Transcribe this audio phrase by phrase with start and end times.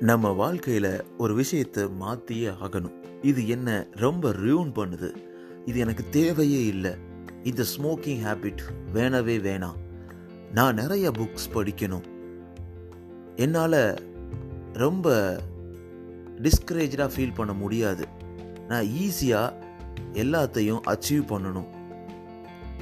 [0.00, 3.04] நம்ம வாழ்க்கையில் ஒரு விஷயத்தை மாற்றியே ஆகணும்.
[3.22, 5.14] இது என்ன ரொம்ப ரியூன் பண்ணுது.
[5.64, 6.90] இது எனக்கு தேவையே இல்லை.
[7.42, 8.58] இந்த ஸ்மோக்கிங் ஹேபிட்
[8.94, 9.76] வேணவே வேணாம்.
[10.52, 12.02] நான் நிறைய புக்ஸ் படிக்கணும்.
[13.36, 13.94] என்னால்
[14.72, 15.36] ரொம்ப
[16.42, 18.06] டிஸ்கரேஜாக ஃபீல் பண்ண முடியாது.
[18.68, 19.52] நான் ஈஸியாக
[20.12, 21.68] எல்லாத்தையும் அச்சீவ் பண்ணணும்.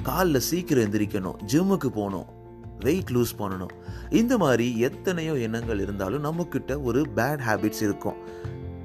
[0.03, 1.35] காலில் சீக்கிரம் எந்திரிக்கணும்.
[1.51, 2.36] ஜிம்முக்கு போகணும்.
[2.79, 3.73] வெயிட் லூஸ் பண்ணணும்.
[4.09, 8.17] இந்த மாதிரி எத்தனையோ எண்ணங்கள் இருந்தாலும் நம்மக்கிட்ட ஒரு பேட் ஹேபிட்ஸ் இருக்கும்.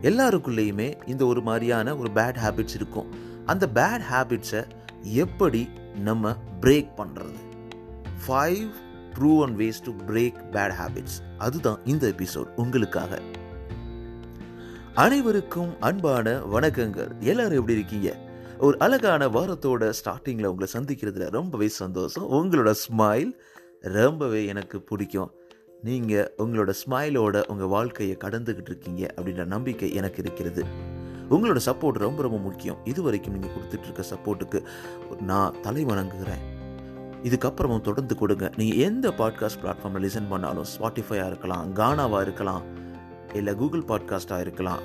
[0.03, 3.11] எல்லாருக்குள்ளேயுமே இந்த ஒரு மாதிரியான ஒரு பேட் ஹேபிட்ஸ் இருக்கும்.
[3.47, 4.63] அந்த பேட் ஹேபிட்ஸை
[5.03, 5.69] எப்படி
[5.99, 7.41] நம்ம பிரேக் பண்ணுறது
[8.27, 8.69] five
[9.15, 13.19] proven ways to break bad habits அதுதான் இந்த எபிசோட் உங்களுக்காக.
[14.95, 17.19] அனைவருக்கும் அன்பான வணக்கங்கள்.
[17.19, 18.17] எல்லாரும் எப்படி இருக்கீங்க?
[18.59, 22.31] ஒரு அழகான வாரத்தோட ஸ்டார்டிங்கில் உங்களை சந்திக்கிறதுல ரொம்பவே சந்தோஷம்.
[22.31, 23.33] உங்களோட ஸ்மைல்
[23.83, 25.31] ரொம்பவே எனக்கு பிடிக்கும்.
[25.83, 30.65] நீங்கள் உங்களோட ஸ்மைலோட உங்கள் வாழ்க்கையை கடந்துக்கிட்டு இருக்கீங்க அப்படின்ற நம்பிக்கை எனக்கு இருக்கிறது.
[31.31, 32.77] உங்களோட சப்போர்ட் ரொம்ப ரொம்ப முக்கியம்.
[32.85, 34.63] இது வரைக்கும் நீங்கள் கொடுத்துட்ருக்க சப்போர்ட்டுக்கு
[35.21, 36.43] நான் தலை வணங்குகிறேன்.
[37.23, 38.53] இதுக்கப்புறமும் தொடர்ந்து கொடுங்க.
[38.57, 42.63] நீங்கள் எந்த பாட்காஸ்ட் பிளாட்ஃபார்மில் லிசன் பண்ணாலும் ஸ்பாட்டிஃபையாக இருக்கலாம் கானாவாக இருக்கலாம்
[43.35, 44.81] இல்லை கூகுள் பாட்காஸ்ட்டாக இருக்கலாம்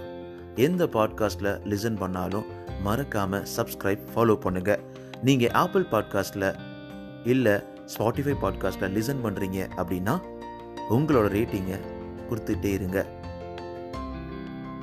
[0.56, 2.46] எந்த பாட்காஸ்ட்டில் லிசன் பண்ணாலும்
[2.84, 4.80] மறக்காமல் சப்ஸ்கிரைப் ஃபாலோ பண்ணுங்கள்
[5.24, 6.56] நீங்கள் ஆப்பிள் பாட்காஸ்ட்டில்
[7.24, 10.16] இல்லை ஸ்பாட்டிஃபை பாட்காஸ்ட்டில் லிசன் பண்ணுறீங்க அப்படின்னா
[10.96, 11.78] உங்களோட ரேட்டிங்கை
[12.30, 13.06] கொடுத்துட்டே இருங்க.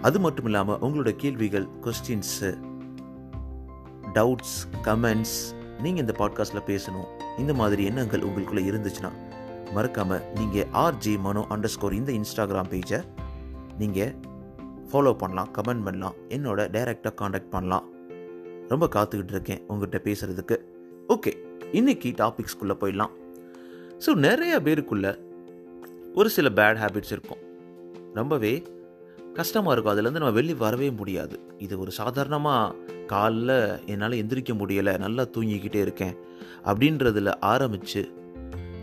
[0.02, 2.50] அது மட்டும் இல்லாமல் உங்களோட கேள்விகள் கொஸ்டின்ஸு
[4.12, 5.36] டவுட்ஸ் கமெண்ட்ஸ்
[5.83, 7.08] நீங்கள் இந்த பாட்காஸ்ட்டில் பேசணும்.
[7.38, 9.11] இந்த மாதிரி எண்ணங்கள் உங்களுக்குள்ளே இருந்துச்சுன்னா
[9.72, 13.00] மறக்காமல் நீங்கள் ஆர்ஜி மனோ அண்டர் ஸ்கோர் இந்த இன்ஸ்டாகிராம் பேஜை
[13.78, 14.12] நீங்கள்
[14.91, 17.86] ஃபாலோ பண்ணலாம் கமெண்ட் பண்ணலாம் என்னோட டைரெக்டாக காண்டாக்ட் பண்ணலாம்.
[18.68, 20.56] ரொம்ப காத்துக்கிட்டு இருக்கேன் உங்கள்கிட்ட பேசுகிறதுக்கு
[21.08, 21.33] ஓகே
[21.78, 23.12] இன்னைக்கு டாபிக்ஸ்குள்ளே போயிடலாம்.
[24.05, 25.08] ஸோ நிறைய பேருக்குள்ள
[26.14, 27.41] ஒரு சில பேட் ஹேபிட்ஸ் இருக்கும்.
[28.14, 28.52] ரொம்பவே
[29.38, 29.92] கஷ்டமாக இருக்கும்.
[29.94, 31.36] அதுலேருந்து நம்ம வெளியே வரவே முடியாது.
[31.58, 32.74] இது ஒரு சாதாரணமாக
[33.06, 33.56] காலில்
[33.92, 36.14] என்னால் எந்திரிக்க முடியலை நல்லா தூங்கிக்கிட்டே இருக்கேன்
[36.70, 38.02] அப்படின்றதுல ஆரம்பித்து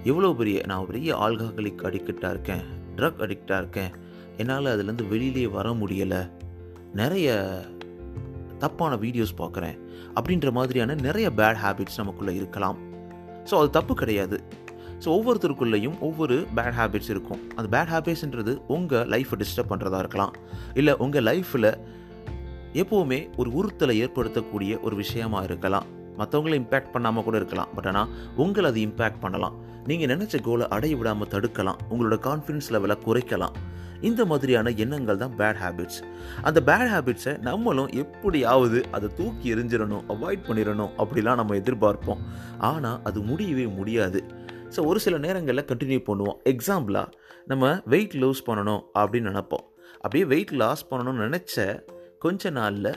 [0.04, 2.64] எவ்வளோ பெரிய நான் பெரிய ஆல்கஹாலிக் அடிக்டாக இருக்கேன்
[2.96, 3.92] ட்ரக் அடிக்டாக இருக்கேன்
[4.38, 6.22] என்னால் அதுலேருந்து வெளியிலே வர முடியலை.
[6.94, 7.30] நிறைய
[8.64, 9.78] தப்பான வீடியோஸ் பார்க்குறேன்
[10.18, 12.80] அப்படின்ற மாதிரியான நிறைய பேட் ஹேபிட்ஸ் நமக்குள்ளே இருக்கலாம்.
[13.50, 14.40] ஸோ அது தப்பு கிடையாது.
[15.04, 17.40] ஸோ ஒவ்வொருத்தருக்குள்ளேயும் ஒவ்வொரு பேட் ஹேபிட்ஸ் இருக்கும்.
[17.58, 20.34] அந்த பேட் ஹேபிட்ஸ்ன்றது உங்கள் லைஃப்பை டிஸ்டர்ப் பண்ணுறதா இருக்கலாம்.
[20.82, 21.72] இல்லை உங்கள் லைஃப்பில்
[22.82, 25.88] எப்போவுமே ஒரு உறுத்தலை ஏற்படுத்தக்கூடிய ஒரு விஷயமாக இருக்கலாம்.
[26.22, 27.70] மற்றவங்கள இம்பேக்ட் பண்ணாமல் கூட இருக்கலாம்.
[27.76, 28.10] பட் ஆனால்
[28.44, 29.58] உங்களை அது இம்பேக்ட் பண்ணலாம்.
[29.90, 31.80] நீங்கள் நினச்ச கோலை அடைய விடாமல் தடுக்கலாம்.
[31.92, 33.56] உங்களோட கான்ஃபிடன்ஸ் லெவலை குறைக்கலாம்.
[34.10, 36.00] இந்த மாதிரியான எண்ணங்கள் தான் பேட் ஹேபிட்ஸ்
[36.48, 42.22] அந்த பேட் ஹேபிட்ஸை நம்மளும் எப்படியாவது அதை தூக்கி எரிஞ்சிடணும் அவாய்ட் பண்ணிடணும் அப்படிலாம் நம்ம எதிர்பார்ப்போம்.
[42.70, 44.22] ஆனால் அது முடியவே முடியாது.
[44.76, 46.40] ஸோ ஒரு சில நேரங்களில் கண்டினியூ பண்ணுவோம்.
[46.54, 47.14] எக்ஸாம்பிளாக
[47.52, 49.66] நம்ம வெயிட் லூஸ் பண்ணணும் அப்படின்னு நினப்போம்.
[50.04, 51.66] அப்படியே வெயிட் லாஸ் பண்ணணும்னு நினச்ச
[52.26, 52.92] கொஞ்ச நாளில்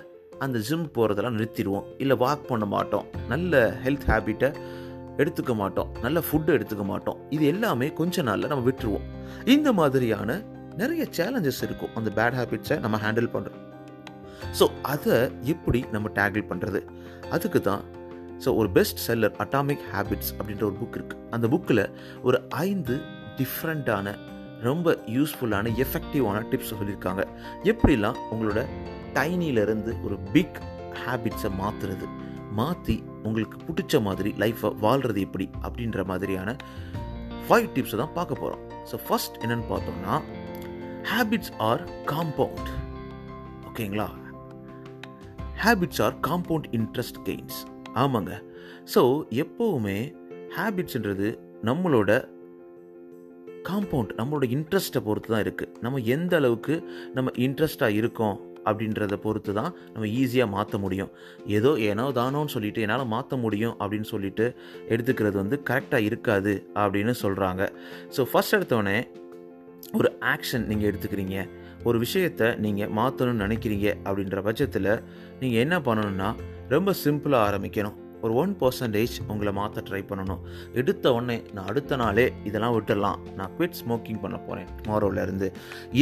[0.45, 1.87] அந்த ஜிம் போகிறதெல்லாம் நிறுத்திடுவோம்.
[1.99, 3.07] இல்லை வாக் பண்ண மாட்டோம்.
[3.33, 4.51] நல்ல ஹெல்த் ஹேபிட்டை
[5.23, 5.91] எடுத்துக்க மாட்டோம்.
[6.05, 7.19] நல்ல ஃபுட்டு எடுத்துக்க மாட்டோம்.
[7.37, 9.07] இது எல்லாமே கொஞ்ச நாளில் நம்ம விட்டுருவோம்.
[9.55, 10.39] இந்த மாதிரியான
[10.81, 11.93] நிறைய சேலஞ்சஸ் இருக்கும்.
[11.99, 13.61] அந்த பேட் ஹேபிட்ஸை நம்ம ஹேண்டில் பண்ணுறோம்
[14.59, 15.17] ஸோ அதை
[15.53, 16.81] எப்படி நம்ம டேக்கிள் பண்ணுறது
[17.35, 17.83] அதுக்கு தான்
[18.45, 21.85] ஸோ ஒரு பெஸ்ட் செல்லர் அட்டாமிக் ஹேபிட்ஸ் அப்படின்ற ஒரு புக் இருக்குது அந்த புக்கில்
[22.29, 22.97] ஒரு ஐந்து
[23.39, 24.15] டிஃப்ரெண்ட்டான
[24.69, 27.23] ரொம்ப யூஸ்ஃபுல்லான எஃபெக்டிவான டிப்ஸ் சொல்லியிருக்காங்க.
[27.73, 28.61] எப்படிலாம் உங்களோட
[29.15, 30.59] டைனியிலேருந்து ஒரு பிக்
[31.07, 32.07] ஹேபிட்ஸை மாற்றுறது
[32.53, 35.51] மாற்றி உங்களுக்கு பிடிச்ச மாதிரி லைஃப்பை வாழ்கிறது எப்படி?
[35.63, 36.57] அப்படின்ற மாதிரியான
[37.49, 40.23] ஃபைவ் டிப்ஸை தான் பார்க்க போகிறோம் ஸோ ஃபஸ்ட் என்னென்னு பார்த்தோம்னா
[41.03, 42.69] ஹேபிட்ஸ் ஆர் காம்பவுண்ட்
[43.69, 44.09] ஓகேங்களா?
[45.57, 48.43] Habits are compound interest gains ஆமாங்க.
[48.95, 50.15] ஸோ எப்போவுமே
[50.57, 52.33] ஹேபிட்ஸ்ன்றது நம்மளோட
[53.69, 56.83] காம்பவுண்ட் நம்மளோட இன்ட்ரெஸ்ட்டை பொறுத்து தான் இருக்குது நம்ம எந்த அளவுக்கு
[57.13, 61.11] நம்ம இன்ட்ரெஸ்டாக இருக்கோம் அப்படின்றத பொறுத்து தான் நம்ம ஈஸியாக மாற்ற முடியும்.
[61.57, 64.47] ஏதோ ஏனோ தானோன்னு சொல்லிட்டு என்னால் மாற்ற முடியும் அப்படின்னு சொல்லிட்டு
[64.93, 66.55] எடுத்துக்கிறது வந்து கரெக்டாக இருக்காது
[66.85, 67.63] அப்படின்னு சொல்கிறாங்க
[68.17, 68.99] ஸோ ஃபஸ்ட் எடுத்தோடனே
[69.99, 71.39] ஒரு ஆக்ஷன் நீங்கள் எடுத்துக்கிறீங்க.
[71.89, 74.93] ஒரு விஷயத்தை நீங்கள் மாற்றணும்னு நினைக்கிறீங்க அப்படின்ற பட்சத்தில்
[75.41, 76.31] நீங்கள் என்ன பண்ணணும்னா
[76.75, 77.99] ரொம்ப சிம்பிளாக ஆரம்பிக்கணும்.
[78.25, 80.43] ஒரு ஒன் பர்சன்டேஜ் உங்களை மாற்ற ட்ரை பண்ணணும்.
[80.81, 83.23] எடுத்த உடனே நான் அடுத்த நாளே இதெல்லாம் விட்டுடலாம்.
[83.39, 85.49] நான் குவிட் ஸ்மோக்கிங் பண்ண போகிறேன் டுமாரோலேருந்து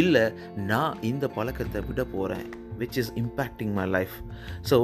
[0.00, 0.24] இல்லை
[0.72, 2.46] நான் இந்த பழக்கத்தை விட போகிறேன்
[2.80, 4.14] which is impacting my life
[4.70, 4.76] so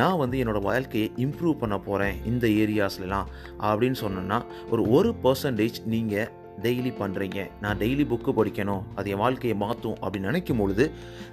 [0.00, 3.28] நான் வந்து என்னோடய வாழ்க்கையை இம்ப்ரூவ் பண்ண போகிறேன் இந்த ஏரியாஸ்லாம்
[3.68, 4.40] அப்படின்னு சொன்னோன்னா
[4.70, 6.28] ஒரு ஒரு பர்சன்டேஜ் நீங்கள்
[6.64, 8.82] டெய்லி பண்ணுறீங்க நான் டெய்லி புக்கு படிக்கணும்.
[8.98, 10.84] அது என் வாழ்க்கையை மாற்றும் அப்படின்னு நினைக்கும் பொழுது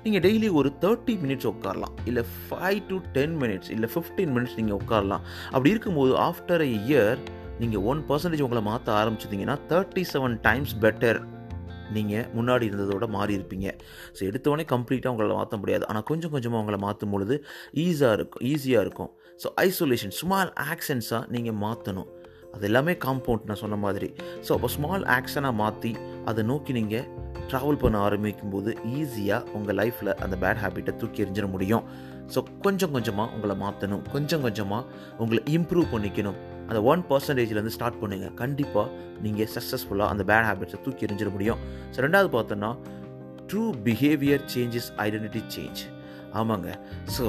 [0.03, 1.93] நீங்கள் டெய்லி ஒரு தேர்ட்டி மினிட்ஸ் உட்காரலாம்.
[2.09, 5.23] இல்லை ஃபைவ் டு டென் மினிட்ஸ் இல்லை ஃபிஃப்டீன் மினிட்ஸ் நீங்கள் உட்காரலாம்.
[5.53, 7.21] அப்படி இருக்கும்போது ஆஃப்டர் எ இயர்
[7.61, 11.21] நீங்கள் ஒன் பர்சன்டேஜ் உங்களை மாற்ற ஆரம்பிச்சிட்டிங்கன்னா தேர்ட்டி செவன் டைம்ஸ் பெட்டர்
[11.95, 13.67] நீங்கள் முன்னாடி இருந்ததோட மாறி இருப்பீங்க.
[14.17, 15.83] ஸோ எடுத்தவொடனே கம்ப்ளீட்டாக உங்களை மாற்ற முடியாது.
[15.89, 17.35] ஆனால் கொஞ்சம் கொஞ்சமாக உங்களை மாற்றும் பொழுது
[17.85, 19.11] ஈஸியாக இருக்கும் ஈஸியாக இருக்கும்.
[19.43, 22.09] ஸோ ஐசோலேஷன் ஸ்மால் ஆக்ஷன்ஸாக நீங்கள் மாற்றணும்
[22.55, 24.09] அது எல்லாமே காம்பவுண்ட் நான் சொன்ன மாதிரி.
[24.45, 25.91] ஸோ அப்போ ஸ்மால் ஆக்ஷனாக மாற்றி
[26.31, 27.05] அதை நோக்கி நீங்கள்
[27.51, 31.85] ட்ராவல் பண்ண ஆரம்பிக்கும் போது ஈஸியாக உங்கள் லைஃப்பில் அந்த பேட் ஹேபிட்டை தூக்கி எறிஞ்சிட முடியும்.
[32.33, 34.83] ஸோ கொஞ்சம் கொஞ்சமாக உங்களை மாற்றணும் கொஞ்சம் கொஞ்சமாக
[35.23, 36.37] உங்களை இம்ப்ரூவ் பண்ணிக்கணும்.
[36.69, 38.87] அந்த ஒன் பர்சன்டேஜ்லேருந்து ஸ்டார்ட் பண்ணுங்கள் கண்டிப்பாக
[39.25, 41.59] நீங்கள் சக்ஸஸ்ஃபுல்லாக அந்த பேட் ஹேபிட்ஸை தூக்கி எறிஞ்சிட முடியும்.
[41.93, 42.71] ஸோ ரெண்டாவது பார்த்தோன்னா
[43.49, 45.81] true behaviour changes identity change
[46.41, 46.69] ஆமாங்க.
[47.15, 47.25] ஸோ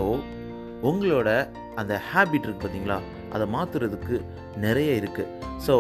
[0.91, 1.29] உங்களோட
[1.81, 2.99] அந்த ஹேபிட் இருக்குது பார்த்தீங்களா?
[3.35, 4.17] அதை மாற்றுறதுக்கு
[4.65, 5.31] நிறைய இருக்குது
[5.67, 5.75] ஸோ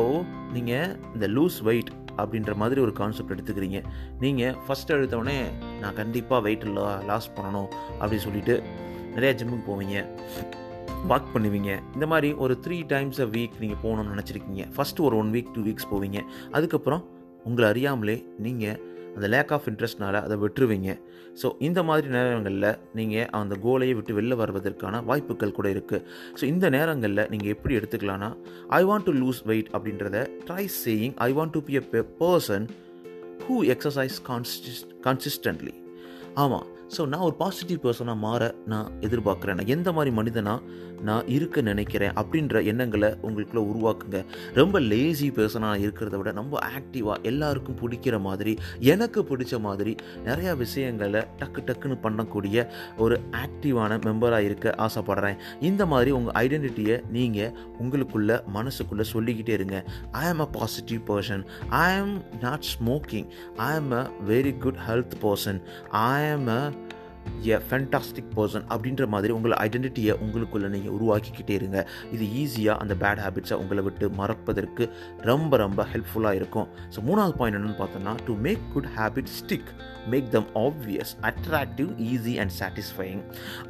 [0.56, 1.90] நீங்கள் இந்த லூஸ் வெயிட்
[2.22, 3.78] அப்படின்ற மாதிரி ஒரு கான்செப்ட் எடுத்துக்கிறீங்க.
[4.24, 5.38] நீங்கள் ஃபஸ்ட் எடுத்தோடனே
[5.82, 6.66] நான் கண்டிப்பாக வெயிட்
[7.10, 8.56] லாஸ் பண்ணணும் அப்படின்னு சொல்லிட்டு
[9.16, 9.96] நிறையா ஜிம்முக்கு போவீங்க.
[11.10, 11.70] வாக் பண்ணுவீங்க.
[11.94, 14.64] இந்த மாதிரி ஒரு த்ரீ டைம்ஸ் அ வீக் நீங்கள் போகணும்னு நினச்சிருக்கீங்க.
[14.76, 16.20] ஃபஸ்ட்டு ஒரு ஒன் வீக் டூ வீக்ஸ் போவீங்க.
[16.56, 17.04] அதுக்கப்புறம்
[17.48, 18.16] உங்களை அறியாமலே
[18.46, 18.78] நீங்கள்
[19.16, 20.90] அந்த லேக் ஆஃப் இன்ட்ரெஸ்ட்னால் அதை விட்டுருவீங்க.
[21.42, 26.02] ஸோ இந்த மாதிரி நேரங்களில் நீங்கள் அந்த கோலையை விட்டு வெளில வருவதற்கான வாய்ப்புகள் கூட இருக்குது
[26.40, 28.30] ஸோ இந்த நேரங்களில் நீங்கள் எப்படி எடுத்துக்கலாம்னா
[28.68, 31.84] I want to lose weight அப்படின்றத try saying I want to be a
[32.20, 32.66] person
[33.48, 35.74] who exercise consist consistently
[36.34, 36.66] ஆமாம்
[36.96, 38.42] ஸோ நான் ஒரு பாசிட்டிவ் பர்சனாக மாற
[38.72, 39.56] நான் எதிர்பார்க்குறேன்.
[39.58, 40.62] நான் எந்த மாதிரி மனிதனாக
[41.08, 44.18] நான் இருக்க நினைக்கிறேன் அப்படின்ற எண்ணங்களை உங்களுக்குள்ளே உருவாக்குங்க.
[44.54, 48.52] ரொம்ப லேசி பர்சனாக இருக்கிறத விட ரொம்ப ஆக்டிவாக எல்லாருக்கும் பிடிக்கிற மாதிரி
[48.92, 49.94] எனக்கு பிடிச்ச மாதிரி
[50.24, 52.66] நிறையா விஷயங்களை டக்கு டக்குன்னு பண்ணக்கூடிய
[52.96, 55.36] ஒரு ஆக்டிவான மெம்பராக இருக்க ஆசைப்படுறேன்.
[55.60, 57.52] இந்த மாதிரி உங்கள் ஐடென்டிட்டியை நீங்கள்
[57.82, 59.84] உங்களுக்குள்ள மனசுக்குள்ளே சொல்லிக்கிட்டே இருங்க.
[60.12, 65.16] ஐ am a positive person I ஆம் not smoking I am a very good health
[65.26, 66.60] person I am a
[67.52, 71.78] a fantastic person அப்படின்ற மாதிரி உங்களை ஐடென்டிட்டியை உங்களுக்குள்ளே நீங்கள் உருவாக்கிக்கிட்டே இருங்க.
[72.16, 74.86] இது ஈஸியாக அந்த பேட் ஹேபிட்ஸை உங்களை விட்டு மறப்பதற்கு
[75.30, 76.68] ரொம்ப ரொம்ப ஹெல்ப்ஃபுல்லாக இருக்கும்.
[76.94, 79.72] ஸோ மூணாவது பாயிண்ட் என்னென்னு பார்த்தோன்னா to make good habit stick
[80.12, 83.20] make them obvious attractive easy and satisfying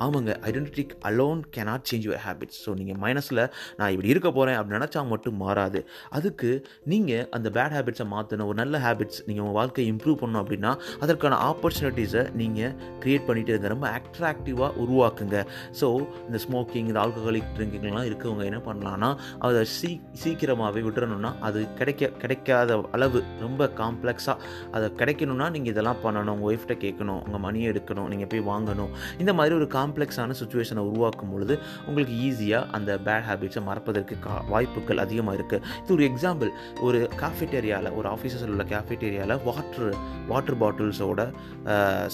[0.05, 3.43] ஆமாங்க identity alone cannot change your habits so நீங்கள் மைனஸில்
[3.79, 5.81] நான் இப்படி இருக்க போகிறேன் அப்படி நினச்சா மட்டும் மாறாது.
[6.19, 6.51] அதுக்கு
[6.93, 10.73] நீங்கள் அந்த பேட் ஹேபிட்ஸை மாற்றணும் ஒரு நல்ல ஹேபிட்ஸ் நீங்கள் உங்கள் வாழ்க்கையை இம்ப்ரூவ் பண்ணணும் அப்படின்னா
[11.07, 12.73] அதற்கான ஆப்பர்ச்சுனிட்டிஸை நீங்கள்
[13.05, 15.37] க்ரியேட் பண்ணிகிட்டே இருங்க ரொம்ப அட்ராக்டிவாக உருவாக்குங்க.
[15.81, 15.87] ஸோ
[16.29, 19.11] இந்த ஸ்மோக்கிங் இந்த ஆல்கஹாலிக் ட்ரிங்கிங்லாம் இருக்கவங்க என்ன பண்ணலான்னா
[19.47, 19.91] அதை சீ
[20.23, 24.37] சீக்கிரமாகவே விட்டுறணும்னா அது கிடைக்க கிடைக்காத அளவு ரொம்ப காம்ப்ளெக்ஸாக
[24.77, 26.33] அதை கிடைக்கணும்னா நீங்கள் இதெல்லாம் பண்ணணும்.
[26.37, 28.93] உங்கள் ஒய்ஃப்ட்ட கேட்கணும் உங்கள் மணியை எடுக்கணும் நீங்கள் போய் வாங்கணும்.
[29.23, 31.55] இந்த மாதிரி ஒரு காம்ப்ளெக்ஸான சுச்சுவேஷனை உருவாக்கும் பொழுது
[31.89, 36.51] உங்களுக்கு ஈஸியாக அந்த பேட் ஹேபிட்ஸை மறப்பதற்கு கா வாய்ப்புகள் அதிகமாக இருக்குது இது ஒரு எக்ஸாம்பிள்
[36.87, 39.89] ஒரு காஃபெட்டேரியாவில் ஒரு ஆஃபீஸஸில் உள்ள கேஃபிட்டேரியாவில் வாட்ரு
[40.31, 41.23] வாட்டர் பாட்டில்ஸோட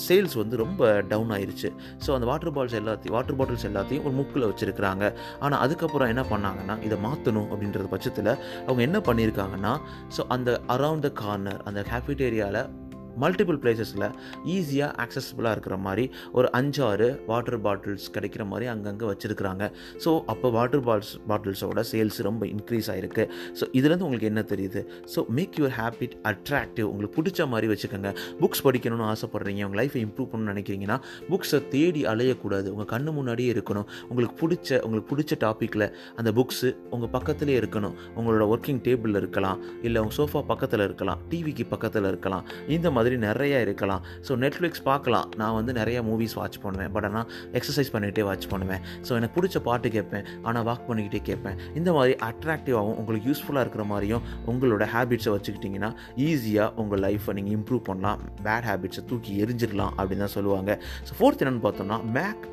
[0.06, 0.82] சேல்ஸ் வந்து ரொம்ப
[1.12, 1.72] டவுன் ஆயிடுச்சு
[2.06, 5.14] ஸோ அந்த வாட்டர் பால்ஸ் எல்லாத்தையும் வாட்டர் பாட்டில்ஸ் எல்லாத்தையும் ஒரு முக்கில் வச்சுருக்கிறாங்க.
[5.40, 9.78] ஆனால் அதுக்கப்புறம் என்ன பண்ணாங்கன்னா இதை மாற்றணும் அப்படின்றது பட்சத்தில் அவங்க என்ன பண்ணியிருக்காங்கன்னா
[10.16, 12.88] ஸோ அந்த அரவுண்ட் த கார்னர் அந்த கேஃபிட்டேரியாவில்
[13.22, 14.06] மல்டிபிள் பிளேசஸில்
[14.56, 16.04] ஈஸியாக அக்சஸபிளாக இருக்கிற மாதிரி
[16.38, 19.64] ஒரு அஞ்சாறு வாட்டர் பாட்டில்ஸ் கிடைக்கிற மாதிரி அங்கங்கே வச்சுருக்குறாங்க.
[20.04, 23.26] ஸோ அப்போ வாட்டர் பாட்டில்ஸ் பாட்டில்ஸோட சேல்ஸ் ரொம்ப இன்க்ரீஸ் ஆகிருக்கு
[23.60, 24.82] ஸோ இதுலேருந்து உங்களுக்கு என்ன தெரியுது?
[25.14, 28.12] So make your habit attractive உங்களுக்கு பிடிச்ச மாதிரி வச்சுக்கோங்க.
[28.42, 30.98] புக்ஸ் படிக்கணும்னு ஆசைப்பட்றீங்க உங்கள் லைஃப்பை இம்ப்ரூவ் பண்ணணும்னு நினைக்கிறீங்கன்னா
[31.30, 32.68] புக்ஸை தேடி அலையக்கூடாது.
[32.74, 33.86] உங்கள் கண்ணு முன்னாடியே இருக்கணும்.
[34.10, 35.86] உங்களுக்கு பிடிச்ச உங்களுக்கு பிடிச்ச டாப்பிக்கில்
[36.20, 37.94] அந்த புக்ஸு உங்கள் பக்கத்துலேயே இருக்கணும்.
[38.18, 39.58] உங்களோட ஒர்க்கிங் டேபிளில் இருக்கலாம்.
[39.86, 41.20] இல்லை உங்கள் சோஃபா பக்கத்தில் இருக்கலாம்.
[41.30, 42.44] டிவிக்கு பக்கத்தில் இருக்கலாம்.
[42.76, 44.04] இந்த மாதிரி மாதிரி நிறைய இருக்கலாம்.
[44.28, 45.28] ஸோ நெட்ஃப்ளிக்ஸ் பார்க்கலாம்.
[45.42, 46.92] நான் வந்து நிறைய மூவிஸ் வாட்ச் பண்ணுவேன்.
[46.96, 47.26] பட் ஆனால்
[47.58, 48.82] எக்ஸசைஸ் பண்ணிகிட்டே வாட்ச் பண்ணுவேன்.
[49.06, 50.26] ஸோ எனக்கு பிடிச்ச பாட்டு கேட்பேன்.
[50.48, 51.58] ஆனால் வாக் பண்ணிக்கிட்டே கேட்பேன்.
[51.78, 55.90] இந்த மாதிரி அட்ராக்டிவாகவும் உங்களுக்கு யூஸ்ஃபுல்லாக இருக்கிற மாதிரியும் உங்களோட ஹேபிட்ஸை வச்சுக்கிட்டிங்கன்னா
[56.28, 58.20] ஈஸியாக உங்கள் லைஃப்பை நீங்கள் இம்ப்ரூவ் பண்ணலாம்.
[58.46, 60.70] பேட் ஹேபிட்ஸை தூக்கி எரிஞ்சிடலாம் அப்படின்னு தான் சொல்லுவாங்க.
[61.08, 62.44] ஸோ ஃபோர்த் என்னென்னு பார்த்தோம்னா make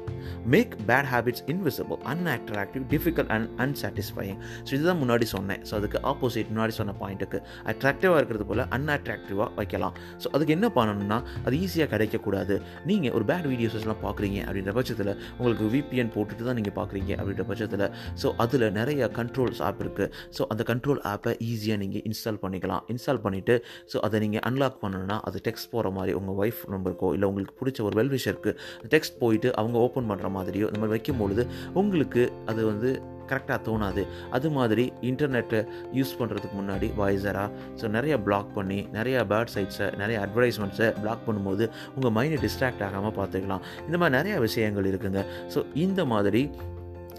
[0.54, 4.38] make bad habits invisible unattractive difficult and unsatisfying
[4.68, 5.62] so இதுதான் முன்னாடி சொன்னேன்.
[5.70, 7.40] ஸோ அதுக்கு ஆப்போசிட் முன்னாடி சொன்ன பாயிண்ட்டுக்கு
[7.72, 9.96] அட்ராக்டிவாக இருக்கிறது போல் அன்அட்ராக்டிவாக வைக்கலாம்.
[10.24, 12.58] ஸோ அதுக்கு என்ன பண்ணணும்னா அது ஈஸியாக கிடைக்கக்கூடாது.
[12.92, 17.86] நீங்கள் ஒரு பேட் வீடியோஸஸ்லாம் பார்க்குறீங்க அப்படின்ற பட்சத்தில் உங்களுக்கு விபிஎன் போட்டுட்டு தான் நீங்கள் பார்க்குறீங்க அப்படின்ற பட்சத்தில்
[18.24, 22.84] ஸோ அதில் நிறைய கண்ட்ரோல்ஸ் ஆப் இருக்குது ஸோ அந்த கண்ட்ரோல் ஆப்பை ஈஸியாக நீங்கள் இன்ஸ்டால் பண்ணிக்கலாம்.
[22.94, 23.56] இன்ஸ்டால் பண்ணிவிட்டு
[23.94, 27.82] ஸோ அதை நீங்கள் அன்லாக் பண்ணணும்னா அது டெக்ஸ்ட் போகிற மாதிரி உங்கள் ஒய்ஃப் நம்பருக்கோ இல்லை உங்களுக்கு பிடிச்ச
[27.90, 28.54] ஒரு வெல்விஷருக்கு
[28.96, 31.46] டெக்ஸ்ட் போயிட்டு அவங்க ஓப்பன் பண்ணுற மாதிரியோ இந்த மாதிரி வைக்கும்பொழுது
[31.82, 32.92] உங்களுக்கு அது வந்து
[33.32, 34.04] கரெக்டாக தோணாது.
[34.38, 35.62] அது மாதிரி இன்டர்நெட்டை
[36.00, 37.50] யூஸ் பண்ணுறதுக்கு முன்னாடி வாய்ஸராக
[37.82, 43.18] ஸோ நிறைய பிளாக் பண்ணி நிறைய பேர்ட் சைட்ஸை நிறைய அட்வர்டைஸ்மெண்ட்ஸை பிளாக் பண்ணும்போது உங்கள் மைண்டை டிஸ்ட்ராக்ட் ஆகாமல்
[43.20, 43.64] பார்த்துக்கலாம்.
[43.88, 45.24] இந்த மாதிரி நிறையா விஷயங்கள் இருக்குங்க.
[45.56, 46.44] ஸோ இந்த மாதிரி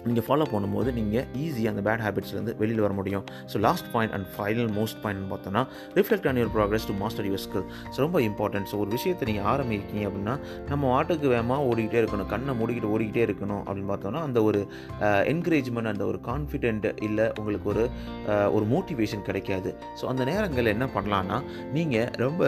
[0.06, 3.24] நீங்கள் ஃபாலோ பண்ணும்போது நீங்கள் ஈஸியாக அந்த பேட் ஹேபிட்ஸ்லேருந்து வெளியில் வர முடியும்.
[3.52, 5.62] So last point and final most point பார்த்தோன்னா
[5.98, 9.48] reflect on your progress to master your skill so ரொம்ப இம்பார்ட்டன்ட் ஸோ ஒரு விஷயத்தை நீங்கள்
[9.54, 10.36] ஆரம்பிக்கீங்க அப்படின்னா
[10.72, 14.60] நம்ம ஆட்டுக்கு வேகமாக ஓடிக்கிட்டே இருக்கணும் கண்ணை மூடிக்கிட்டு ஓடிக்கிட்டே இருக்கணும் அப்படின்னு பார்த்தோன்னா அந்த ஒரு
[15.34, 17.86] என்கரேஜ்மெண்ட் அந்த ஒரு கான்ஃபிடென்ட் இல்லை உங்களுக்கு ஒரு
[18.56, 19.72] ஒரு மோட்டிவேஷன் கிடைக்காது.
[20.00, 21.38] ஸோ அந்த நேரங்களில் என்ன பண்ணலான்னா
[21.78, 22.42] நீங்கள் ரொம்ப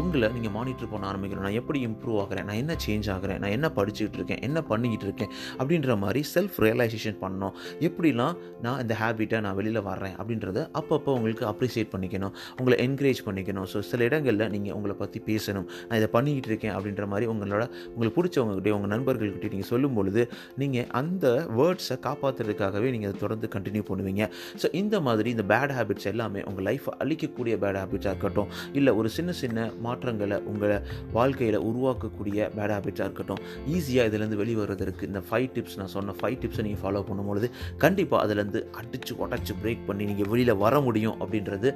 [0.00, 1.44] உங்களை நீங்கள் மானிட்டர் பண்ண ஆரம்பிக்கணும்.
[1.46, 2.46] நான் எப்படி இம்ப்ரூவ் ஆகிறேன்?
[2.48, 3.38] நான் என்ன சேஞ்ச் ஆகிறேன்?
[3.42, 4.40] நான் என்ன படிச்சுட்டு இருக்கேன்?
[4.46, 5.30] என்ன பண்ணிக்கிட்டு இருக்கேன்?
[5.60, 7.54] அப்படின்ற மாதிரி செல்ஃப் ரியலைசேஷன் பண்ணணும்.
[7.88, 8.34] எப்படிலாம்
[8.64, 12.34] நான் இந்த ஹேபிட்டை நான் வெளியில் வர்றேன் அப்படின்றத அப்பப்போ உங்களுக்கு அப்ரிசியேட் பண்ணிக்கணும்.
[12.58, 13.68] உங்களை என்கரேஜ் பண்ணிக்கணும்.
[13.72, 15.66] ஸோ சில இடங்களில் நீங்கள் உங்களை பற்றி பேசணும்.
[15.88, 20.24] நான் இதை பண்ணிக்கிட்டு இருக்கேன் அப்படின்ற மாதிரி உங்களோட உங்களுக்கு பிடிச்சவங்ககிட்டே உங்கள் நண்பர்கள்கிட்டே நீங்கள் சொல்லும் பொழுது
[20.64, 21.26] நீங்கள் அந்த
[21.60, 24.30] வேர்ட்ஸை காப்பாற்றுறதுக்காகவே நீங்கள் அதை தொடர்ந்து கண்டினியூ பண்ணுவீங்க.
[24.62, 28.50] ஸோ இந்த மாதிரி இந்த பேட் ஹேபிட்ஸ் எல்லாமே உங்கள் லைஃப்பை அழிக்கக்கூடிய பேட் ஹேபிட்ஸாக இருக்கட்டும்.
[28.80, 30.78] இல்லை ஒரு சின்ன சின்ன மாற்றங்களை உங்களை
[31.16, 33.42] வாழ்க்கையில் உருவாக்கக்கூடிய பேட் ஹேபிட்ஸாக இருக்கட்டும்
[33.76, 37.48] ஈஸியாக இதுலேருந்து வெளிவரதற்கு இந்த ஃபைவ் டிப்ஸ் நான் சொன்ன ஃபைவ் டிப்ஸை நீங்கள் ஃபாலோ பண்ணும்பொழுது
[37.84, 41.70] கண்டிப்பாக அதுலேருந்து அடித்து உடச்சி பிரேக் பண்ணி நீங்கள் வெளியில் வர முடியும் அப்படின்றது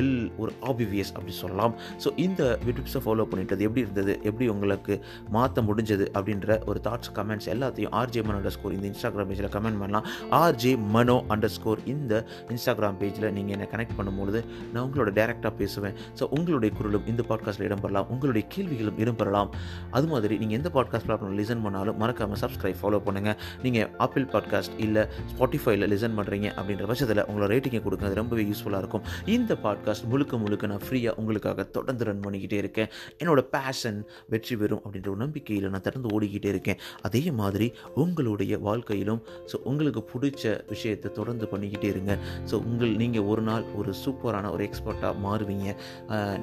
[0.00, 1.72] எல் ஒரு ஆபிவியஸ் அப்படி சொல்லலாம்.
[2.02, 4.12] ஸோ இந்த டிப்ஸை ஃபாலோ பண்ணிட்டது எப்படி இருந்தது?
[4.28, 4.94] எப்படி உங்களுக்கு
[5.34, 6.04] மாற்ற முடிஞ்சது?
[6.16, 10.06] அப்படின்ற ஒரு தாட்ஸ் கமெண்ட்ஸ் எல்லாத்தையும் ஆர்ஜே மனோ அண்டர் ஸ்கோர் இந்த இன்ஸ்டாகிராம் பேஜில் கமெண்ட் பண்ணலாம்.
[10.42, 12.14] ஆர்ஜே மனோ அண்டர் ஸ்கோர் இந்த
[12.54, 14.40] இன்ஸ்டாகிராம் பேஜில் நீங்கள் என்னை கனெக்ட் பண்ணும்பொழுது
[14.72, 15.96] நான் உங்களோட டேரெக்டாக பேசுவேன்.
[16.20, 19.50] ஸோ உங்களுடைய குரலும் இந்த பாட்காஸ்ட்டில் இடம்பெறலாம் உங்களுடைய கேள்விகளும் இடம்பெறலாம்
[19.96, 24.74] அது மாதிரி நீங்கள் எந்த பாட்காஸ்ட் பிளாட்ஃபார்ம் லிசன் பண்ணாலும் மறக்காமல் சப்ஸ்கிரைப் ஃபாலோ பண்ணுங்கள் நீங்கள் ஆப்பிள் பாட்காஸ்ட்
[24.84, 25.02] இல்லை
[25.32, 28.04] ஸ்பாட்டிஃபைல லிசன் பண்ணுறீங்க அப்படின்ற பட்சத்தில் உங்களோட ரேட்டிங்கை கொடுங்க.
[28.08, 29.04] அது ரொம்பவே யூஸ்ஃபுல்லாக இருக்கும்.
[29.34, 32.88] இந்த பாட்காஸ்ட் முழுக்க முழுக்க நான் ஃப்ரீயாக உங்களுக்காக தொடர்ந்து ரன் பண்ணிக்கிட்டே இருக்கேன்.
[33.20, 33.98] என்னோட பேஷன்
[34.34, 36.80] வெற்றி பெறும் அப்படின்ற ஒரு நம்பிக்கையில் நான் தொடர்ந்து ஓடிக்கிட்டே இருக்கேன்.
[37.08, 37.68] அதே மாதிரி
[38.04, 42.12] உங்களுடைய வாழ்க்கையிலும் ஸோ உங்களுக்கு பிடிச்ச விஷயத்தை தொடர்ந்து பண்ணிக்கிட்டே இருங்க.
[42.50, 45.66] ஸோ உங்கள் நீங்கள் ஒரு நாள் ஒரு சூப்பரான ஒரு எக்ஸ்பர்ட்டாக மாறுவீங்க.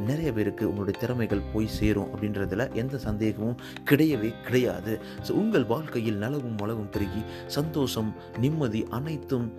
[0.10, 5.00] நிறைய பேருக்கு உங்களுடைய திறமைகள் போய் சேரும் அப்படின்றதுல எந்த சந்தேகமும் கிடையவே கிடையாது.
[5.28, 9.54] ஸோ உங்கள் வாழ்க்கையில் நலவும் வளவும் பெருகி சந்தோஷம் நிம்மதி அனைத்தும்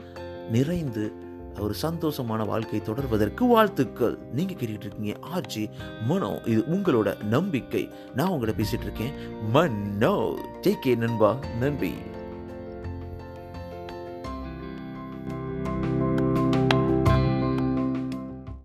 [0.50, 1.12] நிறைந்து
[1.58, 4.18] ஒரு சந்தோஷமான வாழ்க்கை தொடர்வதற்கு வாழ்த்துக்கள்.
[4.32, 5.70] நீங்கள் கேட்டுட்டு இருக்கீங்க ஆர்ஜி
[6.06, 6.40] மனோ.
[6.44, 7.88] இது உங்களோட நம்பிக்கை.
[8.14, 9.12] நான் உங்கள்கிட்ட பேசிகிட்டு இருக்கேன்.
[9.50, 10.34] மனோ.
[10.60, 11.38] ஜெய்கே நண்பா.
[11.60, 11.94] நன்றி.